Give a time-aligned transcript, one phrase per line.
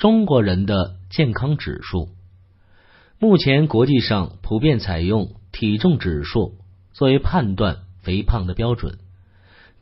[0.00, 2.08] 中国人的健康指数。
[3.18, 6.54] 目前国际上普遍采用体重指数
[6.94, 8.98] 作为判断肥胖的标准。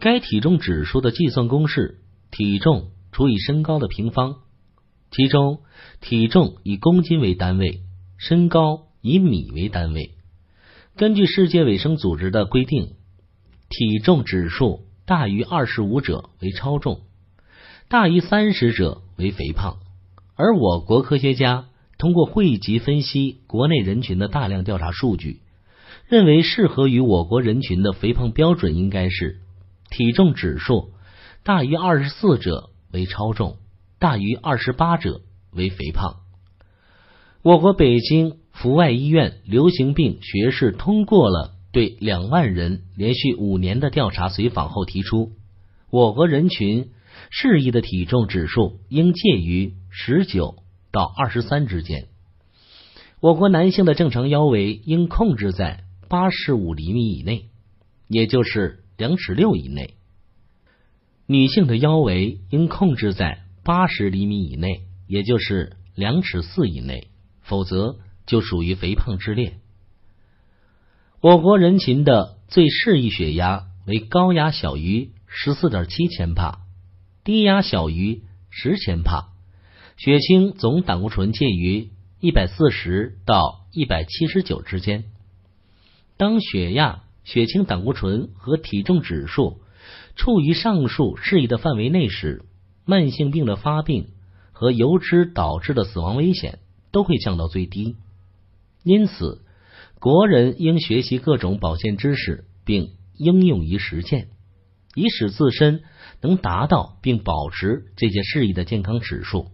[0.00, 2.00] 该体重指数的计算公式：
[2.32, 4.38] 体重除以身高的平方，
[5.12, 5.60] 其中
[6.00, 7.82] 体重以公斤为单位，
[8.16, 10.16] 身高以米为单位。
[10.96, 12.96] 根据世界卫生组织的规定，
[13.68, 17.02] 体重指数大于二十五者为超重，
[17.88, 19.76] 大于三十者为肥胖。
[20.38, 21.66] 而我国科学家
[21.98, 25.40] 通过汇集分析国内人群的大量调查数据，
[26.06, 29.40] 认为适合于我国人群的肥胖标准应该是
[29.90, 30.92] 体重指数
[31.42, 33.56] 大于二十四者为超重，
[33.98, 35.22] 大于二十八者
[35.52, 36.18] 为肥胖。
[37.42, 45.32] 我国北京阜外医院流行病学士通过了对两万人连续五年的调查随访后提出，
[45.90, 46.90] 我国人群
[47.28, 49.74] 适宜的体重指数应介于。
[50.00, 52.06] 十九到二十三之间，
[53.18, 57.48] 我国男性的正常腰围应控制在八十五厘米以内，
[58.06, 59.94] 也就是两尺六以内；
[61.26, 67.08] 女性的腰围应控制在八十厘米以内，也就是两尺四以内，
[67.42, 69.58] 否则就属于肥胖之列。
[71.20, 76.60] 我国人群的最适宜血压为高压小于十四点七千帕，
[77.24, 79.32] 低压小于十千帕。
[79.98, 85.06] 血清总胆固醇介于一百四十到一百七十九之间。
[86.16, 89.60] 当血压、血清胆固醇和体重指数
[90.14, 92.44] 处于上述适宜的范围内时，
[92.84, 94.10] 慢性病的发病
[94.52, 96.60] 和油脂导致的死亡危险
[96.92, 97.96] 都会降到最低。
[98.84, 99.42] 因此，
[99.98, 104.28] 国人应学习各种保健知识，并应用于实践，
[104.94, 105.82] 以使自身
[106.20, 109.48] 能达到并保持这些适宜的健康指数。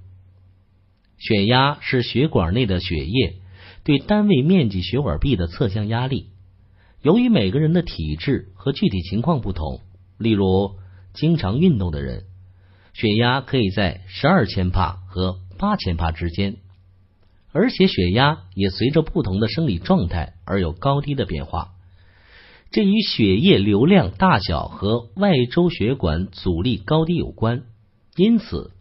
[1.27, 3.37] 血压是血管内的血液
[3.83, 6.27] 对单位面积血管壁的侧向压力。
[7.01, 9.81] 由于每个人的体质和具体情况不同，
[10.19, 10.73] 例如
[11.15, 12.25] 经常运动的人，
[12.93, 16.57] 血压可以在十二千帕和八千帕之间，
[17.53, 21.71] 而且血压也随着不同的生理状态而有高低的变化。
[22.71, 27.63] 这与血液流量大小和外周血管阻力高低有关，
[28.15, 28.73] 因此。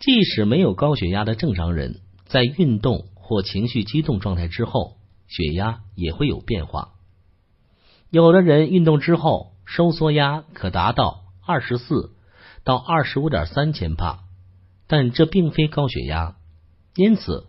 [0.00, 4.96] 即使没有高血压的正常人，在运动或情绪激动状态之后，
[5.28, 6.94] 血压也会有变化。
[8.08, 12.12] 有的人运动之后收缩压可达到二十四
[12.64, 14.20] 到二十五点三千帕，
[14.88, 16.36] 但这并非高血压。
[16.96, 17.46] 因此，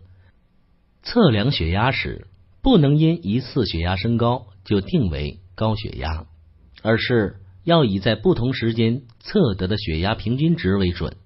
[1.02, 2.28] 测量血压时
[2.62, 6.26] 不能因一次血压升高就定为高血压，
[6.82, 11.16] 而是要以在不同时间测得的血压平均值为准。